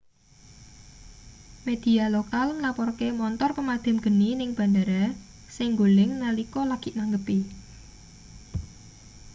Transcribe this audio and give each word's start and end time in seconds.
media 1.67 2.05
lokal 2.15 2.47
nglaporke 2.61 3.07
montor 3.19 3.51
pemadham 3.57 3.97
geni 4.05 4.29
ning 4.39 4.51
bandhara 4.59 5.03
sing 5.55 5.67
nggoling 5.73 6.11
nalika 6.21 6.61
lagi 6.71 6.89
nanggepi 6.97 7.37